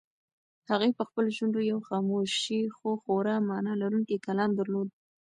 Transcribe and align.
هغې 0.69 0.89
په 0.97 1.03
خپلو 1.09 1.29
شونډو 1.37 1.61
یو 1.71 1.79
خاموش 1.87 2.31
خو 2.75 2.89
خورا 3.01 3.35
مانا 3.49 3.73
لرونکی 3.81 4.17
کلام 4.25 4.51
درلود. 4.59 4.89